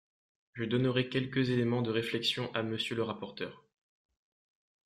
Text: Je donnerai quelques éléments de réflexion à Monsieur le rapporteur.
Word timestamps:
Je 0.53 0.63
donnerai 0.63 1.09
quelques 1.09 1.51
éléments 1.51 1.83
de 1.83 1.91
réflexion 1.91 2.51
à 2.55 2.63
Monsieur 2.63 2.95
le 2.95 3.03
rapporteur. 3.03 3.63